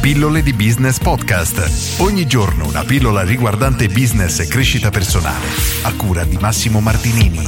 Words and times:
Pillole 0.00 0.42
di 0.42 0.54
Business 0.54 0.98
Podcast. 0.98 2.00
Ogni 2.00 2.26
giorno 2.26 2.66
una 2.66 2.84
pillola 2.84 3.22
riguardante 3.22 3.86
business 3.88 4.38
e 4.40 4.46
crescita 4.46 4.88
personale. 4.88 5.44
A 5.82 5.94
cura 5.94 6.24
di 6.24 6.38
Massimo 6.40 6.80
Martinini. 6.80 7.46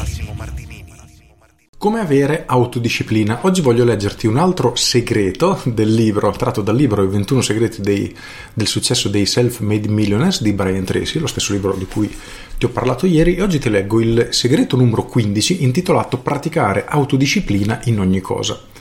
Come 1.78 2.00
avere 2.00 2.44
autodisciplina? 2.44 3.38
Oggi 3.46 3.62
voglio 3.62 3.84
leggerti 3.84 4.26
un 4.26 4.36
altro 4.36 4.74
segreto 4.74 5.62
del 5.64 5.94
libro, 5.94 6.30
tratto 6.32 6.60
dal 6.60 6.76
libro 6.76 7.02
I 7.02 7.08
21 7.08 7.40
segreti 7.40 7.80
dei, 7.80 8.14
del 8.52 8.66
successo 8.66 9.08
dei 9.08 9.24
self-made 9.24 9.88
millionaires 9.88 10.42
di 10.42 10.52
Brian 10.52 10.84
Tracy, 10.84 11.20
lo 11.20 11.26
stesso 11.26 11.54
libro 11.54 11.72
di 11.72 11.86
cui 11.86 12.14
ti 12.58 12.66
ho 12.66 12.68
parlato 12.68 13.06
ieri, 13.06 13.36
e 13.36 13.42
oggi 13.42 13.60
ti 13.60 13.70
leggo 13.70 13.98
il 13.98 14.28
segreto 14.28 14.76
numero 14.76 15.06
15 15.06 15.62
intitolato 15.62 16.18
Praticare 16.18 16.84
autodisciplina 16.86 17.80
in 17.84 17.98
ogni 17.98 18.20
cosa 18.20 18.71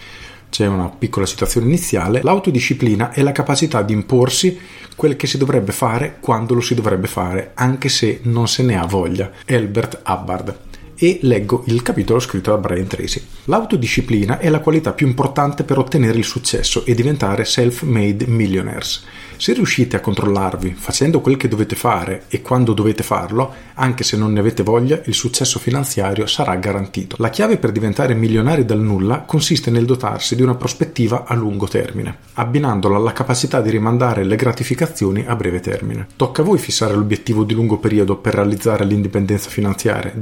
c'è 0.52 0.68
una 0.68 0.90
piccola 0.90 1.26
citazione 1.26 1.66
iniziale, 1.66 2.20
l'autodisciplina 2.22 3.12
è 3.12 3.22
la 3.22 3.32
capacità 3.32 3.82
di 3.82 3.94
imporsi 3.94 4.60
quel 4.98 5.16
che 5.16 5.26
si 5.26 5.38
dovrebbe 5.38 5.72
fare 5.72 6.18
quando 6.20 6.54
lo 6.54 6.60
si 6.60 6.76
dovrebbe 6.76 7.08
fare, 7.08 7.52
anche 7.56 7.88
se 7.88 8.20
non 8.24 8.48
se 8.50 8.62
ne 8.62 8.78
ha 8.78 8.86
voglia. 8.86 9.32
Albert 9.48 10.02
Hubbard. 10.06 10.71
E 11.04 11.18
leggo 11.24 11.64
il 11.66 11.82
capitolo 11.82 12.20
scritto 12.20 12.52
da 12.52 12.60
Brian 12.60 12.86
Tracy. 12.86 13.24
L'autodisciplina 13.46 14.38
è 14.38 14.50
la 14.50 14.60
qualità 14.60 14.94
più 14.94 15.08
importante 15.08 15.64
per 15.64 15.80
ottenere 15.80 16.20
il 16.20 16.24
successo 16.24 16.86
e 16.86 16.94
diventare 16.94 17.44
self-made 17.44 18.28
millionaires. 18.28 19.04
Se 19.36 19.54
riuscite 19.54 19.96
a 19.96 20.00
controllarvi 20.00 20.76
facendo 20.78 21.20
quel 21.20 21.36
che 21.36 21.48
dovete 21.48 21.76
fare 21.76 22.26
e 22.28 22.44
quando 22.44 22.74
dovete 22.74 23.02
farlo, 23.02 23.52
anche 23.74 24.04
se 24.04 24.16
non 24.16 24.32
ne 24.32 24.40
avete 24.40 24.62
voglia, 24.62 25.02
il 25.06 25.16
successo 25.16 25.58
finanziario 25.58 26.28
sarà 26.28 26.54
garantito. 26.58 27.16
La 27.18 27.32
chiave 27.32 27.58
per 27.58 27.72
diventare 27.72 28.14
milionari 28.14 28.64
dal 28.64 28.80
nulla 28.80 29.22
consiste 29.22 29.72
nel 29.72 29.86
dotarsi 29.86 30.36
di 30.36 30.44
una 30.44 30.54
prospettiva 30.54 31.24
a 31.26 31.34
lungo 31.34 31.68
termine, 31.68 32.16
abbinandola 32.34 32.98
alla 32.98 33.14
capacità 33.14 33.62
di 33.62 33.72
rimandare 33.72 34.24
le 34.24 34.36
gratificazioni 34.36 35.26
a 35.26 35.36
breve 35.36 35.60
termine. 35.60 36.10
Tocca 36.16 36.44
a 36.44 36.46
voi 36.46 36.60
fissare 36.60 36.94
l'obiettivo 36.94 37.44
di 37.44 37.56
lungo 37.56 37.80
periodo 37.80 38.18
per 38.18 38.36
realizzare 38.36 38.86
l'indipendenza 38.86 39.50
finanziaria, 39.50 40.14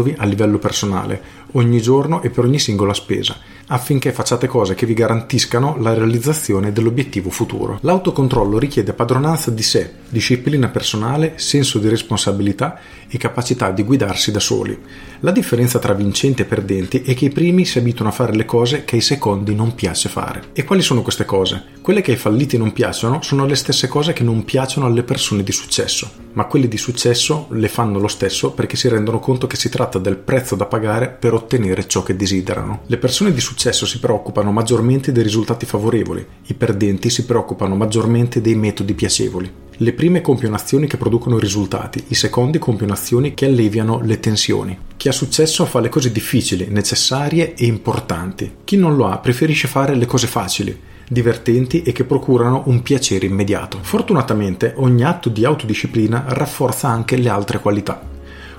disciplinandovi 0.00 0.14
a 0.18 0.24
livello 0.24 0.58
personale, 0.58 1.22
ogni 1.52 1.80
giorno 1.80 2.22
e 2.22 2.30
per 2.30 2.44
ogni 2.44 2.58
singola 2.58 2.94
spesa 2.94 3.36
affinché 3.72 4.12
facciate 4.12 4.46
cose 4.46 4.74
che 4.74 4.86
vi 4.86 4.94
garantiscano 4.94 5.76
la 5.78 5.94
realizzazione 5.94 6.72
dell'obiettivo 6.72 7.30
futuro. 7.30 7.78
L'autocontrollo 7.82 8.58
richiede 8.58 8.92
padronanza 8.92 9.50
di 9.50 9.62
sé, 9.62 9.92
disciplina 10.08 10.68
personale, 10.68 11.34
senso 11.36 11.78
di 11.78 11.88
responsabilità 11.88 12.78
e 13.08 13.18
capacità 13.18 13.70
di 13.70 13.84
guidarsi 13.84 14.32
da 14.32 14.40
soli. 14.40 14.78
La 15.20 15.30
differenza 15.30 15.78
tra 15.78 15.94
vincenti 15.94 16.42
e 16.42 16.46
perdenti 16.46 17.02
è 17.02 17.14
che 17.14 17.26
i 17.26 17.30
primi 17.30 17.64
si 17.64 17.78
abituano 17.78 18.10
a 18.10 18.14
fare 18.14 18.34
le 18.34 18.44
cose 18.44 18.84
che 18.84 18.96
ai 18.96 19.02
secondi 19.02 19.54
non 19.54 19.74
piace 19.74 20.08
fare. 20.08 20.48
E 20.52 20.64
quali 20.64 20.82
sono 20.82 21.02
queste 21.02 21.24
cose? 21.24 21.64
Quelle 21.80 22.00
che 22.00 22.12
ai 22.12 22.16
falliti 22.16 22.56
non 22.56 22.72
piacciono 22.72 23.22
sono 23.22 23.46
le 23.46 23.54
stesse 23.54 23.86
cose 23.86 24.12
che 24.12 24.24
non 24.24 24.44
piacciono 24.44 24.86
alle 24.86 25.04
persone 25.04 25.42
di 25.44 25.52
successo, 25.52 26.10
ma 26.32 26.46
quelle 26.46 26.68
di 26.68 26.78
successo 26.78 27.46
le 27.50 27.68
fanno 27.68 27.98
lo 27.98 28.08
stesso 28.08 28.50
perché 28.52 28.76
si 28.76 28.88
rendono 28.88 29.20
conto 29.20 29.46
che 29.46 29.56
si 29.56 29.68
tratta 29.68 29.98
del 29.98 30.16
prezzo 30.16 30.56
da 30.56 30.66
pagare 30.66 31.08
per 31.08 31.34
ottenere 31.34 31.86
ciò 31.86 32.02
che 32.02 32.16
desiderano. 32.16 32.82
Le 32.86 32.96
persone 32.96 33.32
di 33.32 33.40
successo 33.40 33.59
si 33.68 33.98
preoccupano 33.98 34.52
maggiormente 34.52 35.12
dei 35.12 35.22
risultati 35.22 35.66
favorevoli, 35.66 36.26
i 36.46 36.54
perdenti 36.54 37.10
si 37.10 37.26
preoccupano 37.26 37.76
maggiormente 37.76 38.40
dei 38.40 38.54
metodi 38.54 38.94
piacevoli. 38.94 39.52
Le 39.70 39.92
prime 39.92 40.22
compiono 40.22 40.54
azioni 40.54 40.86
che 40.86 40.96
producono 40.96 41.38
risultati, 41.38 42.02
i 42.08 42.14
secondi 42.14 42.58
compiono 42.58 42.94
azioni 42.94 43.34
che 43.34 43.44
alleviano 43.44 44.00
le 44.02 44.18
tensioni. 44.18 44.78
Chi 44.96 45.08
ha 45.08 45.12
successo 45.12 45.66
fa 45.66 45.80
le 45.80 45.90
cose 45.90 46.10
difficili, 46.10 46.68
necessarie 46.70 47.54
e 47.54 47.66
importanti. 47.66 48.50
Chi 48.64 48.78
non 48.78 48.96
lo 48.96 49.08
ha 49.08 49.18
preferisce 49.18 49.68
fare 49.68 49.94
le 49.94 50.06
cose 50.06 50.26
facili, 50.26 50.78
divertenti 51.06 51.82
e 51.82 51.92
che 51.92 52.04
procurano 52.04 52.62
un 52.66 52.82
piacere 52.82 53.26
immediato. 53.26 53.78
Fortunatamente 53.82 54.72
ogni 54.76 55.04
atto 55.04 55.28
di 55.28 55.44
autodisciplina 55.44 56.24
rafforza 56.28 56.88
anche 56.88 57.18
le 57.18 57.28
altre 57.28 57.60
qualità. 57.60 58.08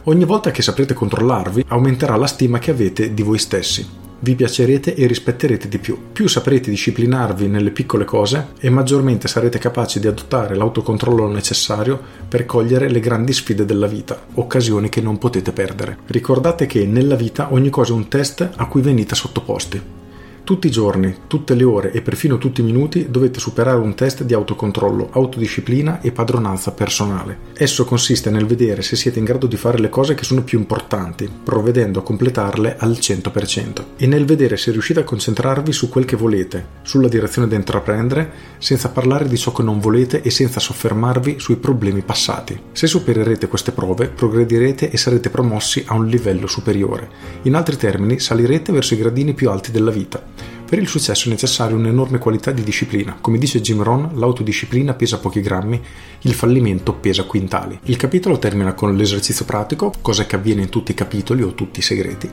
Ogni 0.03 0.25
volta 0.25 0.52
che 0.52 0.61
saprete 0.61 0.93
controllarvi 0.93 1.65
aumenterà 1.70 2.15
la 2.17 2.27
stima 2.27 2.59
che 2.59 2.70
avete 2.70 3.15
di 3.15 3.23
voi 3.23 3.39
stessi 3.39 4.01
vi 4.21 4.36
piacerete 4.36 4.95
e 4.95 5.05
rispetterete 5.08 5.67
di 5.67 5.77
più. 5.77 5.98
Più 6.11 6.27
saprete 6.27 6.70
disciplinarvi 6.70 7.48
nelle 7.48 7.71
piccole 7.71 8.05
cose 8.05 8.54
e 8.59 8.70
maggiormente 8.70 9.27
sarete 9.27 9.59
capaci 9.59 9.99
di 9.99 10.08
adottare 10.08 10.55
l'autocontrollo 10.55 11.27
necessario 11.27 11.99
per 12.27 12.45
cogliere 12.45 12.89
le 12.89 12.99
grandi 12.99 13.33
sfide 13.33 13.65
della 13.65 13.87
vita, 13.87 14.20
occasioni 14.36 14.89
che 14.89 15.02
non 15.02 15.17
potete 15.17 15.52
perdere. 15.52 15.98
Ricordate 16.08 16.65
che 16.65 16.86
nella 16.86 17.15
vita 17.15 17.52
ogni 17.52 17.70
cosa 17.70 17.93
è 17.93 17.95
un 17.95 18.08
test 18.08 18.48
a 18.55 18.65
cui 18.67 18.82
venite 18.82 19.15
sottoposti. 19.15 20.01
Tutti 20.43 20.67
i 20.67 20.71
giorni, 20.71 21.15
tutte 21.27 21.53
le 21.53 21.63
ore 21.63 21.91
e 21.91 22.02
perfino 22.02 22.39
tutti 22.39 22.61
i 22.61 22.63
minuti 22.63 23.09
dovete 23.11 23.39
superare 23.39 23.77
un 23.77 23.93
test 23.93 24.23
di 24.23 24.33
autocontrollo, 24.33 25.09
autodisciplina 25.11 26.02
e 26.02 26.11
padronanza 26.11 26.71
personale. 26.71 27.49
Esso 27.53 27.85
consiste 27.85 28.31
nel 28.31 28.47
vedere 28.47 28.81
se 28.81 28.95
siete 28.95 29.19
in 29.19 29.25
grado 29.25 29.45
di 29.45 29.55
fare 29.55 29.77
le 29.77 29.89
cose 29.89 30.15
che 30.15 30.23
sono 30.23 30.43
più 30.43 30.57
importanti, 30.57 31.29
provvedendo 31.43 31.99
a 31.99 32.03
completarle 32.03 32.75
al 32.79 32.97
100%, 32.99 33.85
e 33.97 34.07
nel 34.07 34.25
vedere 34.25 34.57
se 34.57 34.71
riuscite 34.71 35.02
a 35.02 35.03
concentrarvi 35.03 35.71
su 35.71 35.89
quel 35.89 36.05
che 36.05 36.15
volete, 36.15 36.65
sulla 36.81 37.08
direzione 37.08 37.47
da 37.47 37.55
intraprendere, 37.55 38.31
senza 38.58 38.89
parlare 38.89 39.27
di 39.27 39.37
ciò 39.37 39.52
che 39.52 39.63
non 39.63 39.79
volete 39.79 40.21
e 40.21 40.31
senza 40.31 40.59
soffermarvi 40.59 41.39
sui 41.39 41.58
problemi 41.58 42.02
passati. 42.02 42.59
Se 42.71 42.87
supererete 42.87 43.47
queste 43.47 43.71
prove, 43.71 44.08
progredirete 44.09 44.89
e 44.89 44.97
sarete 44.97 45.29
promossi 45.29 45.83
a 45.85 45.93
un 45.93 46.08
livello 46.08 46.47
superiore. 46.47 47.09
In 47.43 47.53
altri 47.53 47.77
termini, 47.77 48.19
salirete 48.19 48.71
verso 48.71 48.95
i 48.95 48.97
gradini 48.97 49.33
più 49.33 49.49
alti 49.49 49.71
della 49.71 49.91
vita 49.91 50.31
per 50.71 50.80
il 50.80 50.87
successo 50.87 51.27
è 51.27 51.32
necessaria 51.32 51.76
un'enorme 51.76 52.17
qualità 52.17 52.52
di 52.52 52.64
disciplina. 52.64 53.17
Come 53.20 53.37
dice 53.37 53.59
Jim 53.59 53.83
Rohn, 53.83 54.11
l'autodisciplina 54.14 54.93
pesa 54.93 55.17
pochi 55.17 55.42
grammi, 55.42 55.77
il 56.21 56.33
fallimento 56.33 56.93
pesa 56.93 57.26
quintali. 57.26 57.77
Il 57.83 57.98
capitolo 57.98 58.39
termina 58.39 58.71
con 58.73 58.95
l'esercizio 58.95 59.43
pratico, 59.43 59.92
cosa 59.99 60.26
che 60.26 60.37
avviene 60.37 60.61
in 60.61 60.70
tutti 60.70 60.92
i 60.92 60.93
capitoli 60.93 61.43
o 61.43 61.55
tutti 61.55 61.80
i 61.80 61.82
segreti. 61.82 62.30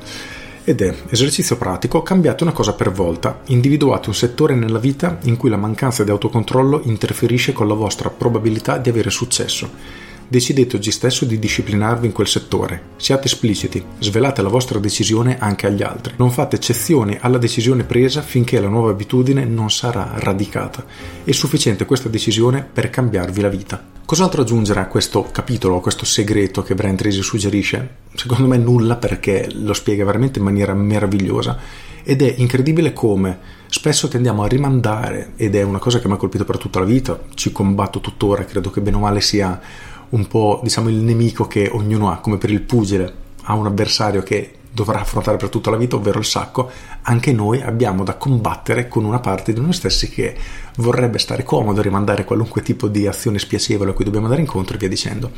Ed 0.63 0.81
è 0.81 0.95
esercizio 1.09 1.57
pratico, 1.57 2.01
cambiate 2.03 2.45
una 2.45 2.53
cosa 2.53 2.75
per 2.75 2.93
volta, 2.93 3.41
individuate 3.47 4.09
un 4.09 4.15
settore 4.15 4.55
nella 4.55 4.79
vita 4.79 5.19
in 5.23 5.37
cui 5.37 5.51
la 5.51 5.57
mancanza 5.57 6.05
di 6.05 6.11
autocontrollo 6.11 6.83
interferisce 6.85 7.53
con 7.53 7.67
la 7.67 7.75
vostra 7.75 8.09
probabilità 8.09 8.79
di 8.79 8.89
avere 8.89 9.11
successo 9.11 10.07
decidete 10.29 10.77
oggi 10.77 10.91
stesso 10.91 11.25
di 11.25 11.39
disciplinarvi 11.39 12.07
in 12.07 12.13
quel 12.13 12.29
settore. 12.29 12.83
Siate 12.97 13.27
espliciti, 13.27 13.83
svelate 13.99 14.43
la 14.43 14.49
vostra 14.49 14.79
decisione 14.79 15.39
anche 15.39 15.67
agli 15.67 15.83
altri. 15.83 16.15
Non 16.19 16.31
fate 16.31 16.57
eccezione 16.57 17.19
alla 17.21 17.39
decisione 17.39 17.85
presa 17.85 18.21
finché 18.21 18.61
la 18.61 18.69
nuova 18.69 18.91
abitudine 18.91 19.45
non 19.45 19.71
sarà 19.71 20.13
radicata. 20.17 20.85
È 21.25 21.33
sufficiente 21.33 21.87
questa 21.87 22.09
decisione 22.09 22.63
per 22.71 22.91
cambiarvi 22.91 23.41
la 23.41 23.49
vita. 23.49 23.83
Cos'altro 24.05 24.43
aggiungere 24.43 24.81
a 24.81 24.87
questo 24.87 25.29
capitolo, 25.31 25.77
a 25.77 25.83
questo 25.83 26.05
segreto 26.05 26.63
che 26.63 26.75
Brian 26.75 26.97
Tracy 26.97 27.23
suggerisce? 27.23 27.97
Secondo 28.15 28.47
me 28.47 28.57
nulla 28.57 28.97
perché 28.97 29.49
lo 29.53 29.75
spiega 29.75 30.05
veramente 30.05 30.39
in 30.39 30.45
maniera 30.45 30.75
meravigliosa 30.75 31.59
ed 32.03 32.23
è 32.23 32.35
incredibile 32.39 32.95
come 32.95 33.39
spesso 33.67 34.09
tendiamo 34.09 34.43
a 34.43 34.49
rimandare 34.49 35.33
ed 35.37 35.55
è 35.55 35.63
una 35.63 35.79
cosa 35.79 35.99
che 35.99 36.09
mi 36.09 36.15
ha 36.15 36.17
colpito 36.17 36.47
per 36.47 36.57
tutta 36.57 36.79
la 36.79 36.87
vita, 36.87 37.21
ci 37.35 37.53
combatto 37.53 38.01
tuttora, 38.01 38.47
credo 38.47 38.71
che 38.71 38.81
bene 38.81 38.97
o 38.97 39.01
male 39.01 39.21
sia 39.21 39.61
un 40.11 40.27
po' 40.27 40.61
diciamo 40.63 40.89
il 40.89 40.97
nemico 40.97 41.47
che 41.47 41.69
ognuno 41.73 42.11
ha, 42.11 42.19
come 42.19 42.39
per 42.39 42.51
il 42.51 42.63
pugile 42.63 43.27
ha 43.43 43.55
un 43.55 43.67
avversario 43.67 44.23
che 44.23 44.53
dovrà 44.71 45.01
affrontare 45.01 45.37
per 45.37 45.49
tutta 45.49 45.71
la 45.71 45.77
vita, 45.77 45.97
ovvero 45.97 46.19
il 46.19 46.25
sacco, 46.25 46.71
anche 47.03 47.33
noi 47.33 47.61
abbiamo 47.63 48.05
da 48.05 48.15
combattere 48.15 48.87
con 48.87 49.05
una 49.05 49.19
parte 49.19 49.53
di 49.53 49.61
noi 49.61 49.73
stessi 49.73 50.09
che 50.09 50.37
vorrebbe 50.77 51.19
stare 51.19 51.43
comodo, 51.43 51.83
rimandare 51.83 52.25
qualunque 52.25 52.63
tipo 52.63 52.87
di 52.87 53.07
azione 53.07 53.39
spiacevole 53.39 53.91
a 53.91 53.95
cui 53.95 54.05
dobbiamo 54.05 54.27
andare 54.27 54.45
incontro 54.45 54.77
e 54.77 54.79
via 54.79 54.89
dicendo. 54.89 55.33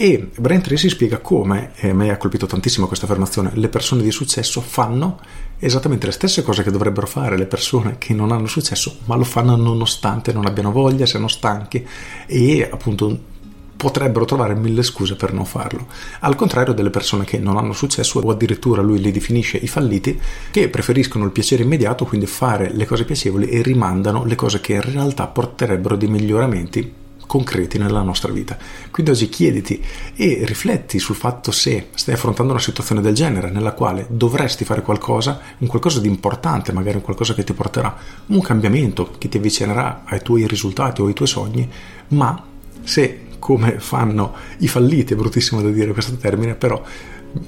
E 0.00 0.30
Brent 0.36 0.62
Tracy 0.62 0.88
spiega 0.88 1.18
come, 1.18 1.72
e 1.74 1.88
a 1.88 1.94
me 1.94 2.10
ha 2.10 2.16
colpito 2.18 2.46
tantissimo 2.46 2.86
questa 2.86 3.06
affermazione, 3.06 3.50
le 3.54 3.68
persone 3.68 4.02
di 4.02 4.12
successo 4.12 4.60
fanno 4.60 5.18
esattamente 5.58 6.06
le 6.06 6.12
stesse 6.12 6.44
cose 6.44 6.62
che 6.62 6.70
dovrebbero 6.70 7.08
fare 7.08 7.36
le 7.36 7.46
persone 7.46 7.96
che 7.98 8.14
non 8.14 8.30
hanno 8.30 8.46
successo, 8.46 8.98
ma 9.06 9.16
lo 9.16 9.24
fanno 9.24 9.56
nonostante 9.56 10.32
non 10.32 10.46
abbiano 10.46 10.70
voglia, 10.70 11.04
siano 11.04 11.26
stanchi 11.26 11.84
e 12.26 12.68
appunto 12.70 13.36
potrebbero 13.78 14.24
trovare 14.24 14.56
mille 14.56 14.82
scuse 14.82 15.14
per 15.14 15.32
non 15.32 15.46
farlo. 15.46 15.86
Al 16.20 16.34
contrario 16.34 16.74
delle 16.74 16.90
persone 16.90 17.24
che 17.24 17.38
non 17.38 17.56
hanno 17.56 17.72
successo 17.72 18.18
o 18.18 18.30
addirittura 18.30 18.82
lui 18.82 18.98
li 18.98 19.12
definisce 19.12 19.56
i 19.56 19.68
falliti, 19.68 20.20
che 20.50 20.68
preferiscono 20.68 21.24
il 21.24 21.30
piacere 21.30 21.62
immediato, 21.62 22.04
quindi 22.04 22.26
fare 22.26 22.72
le 22.72 22.84
cose 22.86 23.04
piacevoli 23.04 23.48
e 23.48 23.62
rimandano 23.62 24.24
le 24.24 24.34
cose 24.34 24.60
che 24.60 24.74
in 24.74 24.82
realtà 24.82 25.28
porterebbero 25.28 25.96
dei 25.96 26.08
miglioramenti 26.08 26.92
concreti 27.28 27.78
nella 27.78 28.02
nostra 28.02 28.32
vita. 28.32 28.58
Quindi 28.90 29.12
oggi 29.12 29.28
chiediti 29.28 29.80
e 30.16 30.40
rifletti 30.44 30.98
sul 30.98 31.14
fatto 31.14 31.52
se 31.52 31.88
stai 31.94 32.14
affrontando 32.14 32.52
una 32.52 32.60
situazione 32.60 33.00
del 33.00 33.14
genere 33.14 33.50
nella 33.50 33.72
quale 33.72 34.06
dovresti 34.10 34.64
fare 34.64 34.82
qualcosa, 34.82 35.38
un 35.58 35.68
qualcosa 35.68 36.00
di 36.00 36.08
importante, 36.08 36.72
magari 36.72 36.96
un 36.96 37.02
qualcosa 37.02 37.34
che 37.34 37.44
ti 37.44 37.52
porterà 37.52 37.96
un 38.26 38.40
cambiamento, 38.40 39.12
che 39.18 39.28
ti 39.28 39.36
avvicinerà 39.36 40.02
ai 40.04 40.20
tuoi 40.20 40.48
risultati 40.48 41.00
o 41.00 41.06
ai 41.06 41.14
tuoi 41.14 41.28
sogni, 41.28 41.70
ma 42.08 42.42
se 42.82 43.26
come 43.38 43.78
fanno 43.78 44.34
i 44.58 44.68
falliti, 44.68 45.14
è 45.14 45.16
bruttissimo 45.16 45.62
da 45.62 45.70
dire 45.70 45.92
questo 45.92 46.16
termine, 46.16 46.54
però 46.54 46.82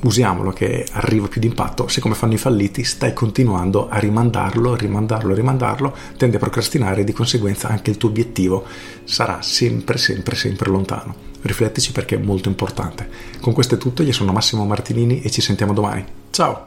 usiamolo 0.02 0.50
che 0.50 0.86
arriva 0.92 1.26
più 1.26 1.40
d'impatto, 1.40 1.88
se 1.88 2.00
come 2.00 2.14
fanno 2.14 2.34
i 2.34 2.38
falliti 2.38 2.84
stai 2.84 3.12
continuando 3.12 3.88
a 3.88 3.98
rimandarlo, 3.98 4.74
rimandarlo, 4.74 5.34
rimandarlo, 5.34 5.96
tendi 6.16 6.36
a 6.36 6.38
procrastinare 6.38 7.00
e 7.00 7.04
di 7.04 7.12
conseguenza 7.12 7.68
anche 7.68 7.90
il 7.90 7.96
tuo 7.96 8.08
obiettivo 8.08 8.64
sarà 9.04 9.42
sempre, 9.42 9.98
sempre, 9.98 10.36
sempre 10.36 10.70
lontano. 10.70 11.28
Riflettici 11.42 11.92
perché 11.92 12.16
è 12.16 12.18
molto 12.18 12.48
importante. 12.48 13.08
Con 13.40 13.54
questo 13.54 13.76
è 13.76 13.78
tutto, 13.78 14.02
io 14.02 14.12
sono 14.12 14.32
Massimo 14.32 14.66
Martinini 14.66 15.22
e 15.22 15.30
ci 15.30 15.40
sentiamo 15.40 15.72
domani. 15.72 16.04
Ciao! 16.30 16.66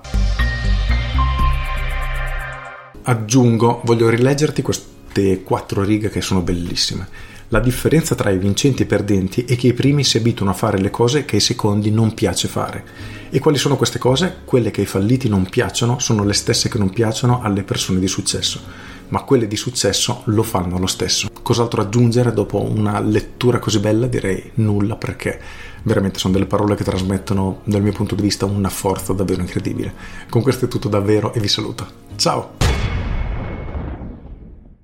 Aggiungo, 3.03 3.81
voglio 3.83 4.09
rileggerti 4.09 4.61
queste 4.61 5.43
quattro 5.43 5.83
righe 5.83 6.09
che 6.09 6.21
sono 6.21 6.41
bellissime. 6.41 7.32
La 7.49 7.59
differenza 7.59 8.15
tra 8.15 8.31
i 8.31 8.37
vincenti 8.37 8.81
e 8.81 8.85
i 8.85 8.87
perdenti 8.87 9.45
è 9.45 9.55
che 9.55 9.67
i 9.67 9.73
primi 9.73 10.03
si 10.03 10.17
abituano 10.17 10.51
a 10.51 10.55
fare 10.55 10.79
le 10.79 10.89
cose 10.89 11.25
che 11.25 11.35
ai 11.35 11.41
secondi 11.41 11.91
non 11.91 12.13
piace 12.13 12.47
fare. 12.47 12.83
E 13.29 13.39
quali 13.39 13.57
sono 13.57 13.77
queste 13.77 13.99
cose? 13.99 14.37
Quelle 14.45 14.71
che 14.71 14.81
ai 14.81 14.87
falliti 14.87 15.27
non 15.27 15.47
piacciono 15.49 15.99
sono 15.99 16.23
le 16.23 16.33
stesse 16.33 16.69
che 16.69 16.77
non 16.77 16.89
piacciono 16.89 17.41
alle 17.41 17.63
persone 17.63 17.99
di 17.99 18.07
successo, 18.07 18.61
ma 19.09 19.21
quelle 19.23 19.47
di 19.47 19.55
successo 19.55 20.21
lo 20.25 20.43
fanno 20.43 20.79
lo 20.79 20.87
stesso. 20.87 21.29
Cos'altro 21.41 21.81
aggiungere 21.81 22.33
dopo 22.33 22.61
una 22.61 22.99
lettura 22.99 23.59
così 23.59 23.79
bella? 23.79 24.07
Direi 24.07 24.51
nulla 24.55 24.95
perché 24.95 25.39
veramente 25.83 26.19
sono 26.19 26.33
delle 26.33 26.45
parole 26.45 26.75
che 26.75 26.83
trasmettono 26.83 27.61
dal 27.65 27.81
mio 27.81 27.91
punto 27.91 28.15
di 28.15 28.21
vista 28.21 28.45
una 28.45 28.69
forza 28.69 29.13
davvero 29.13 29.41
incredibile. 29.41 29.93
Con 30.29 30.41
questo 30.41 30.65
è 30.65 30.67
tutto 30.67 30.89
davvero 30.89 31.33
e 31.33 31.39
vi 31.39 31.47
saluto. 31.47 31.85
Ciao! 32.15 32.72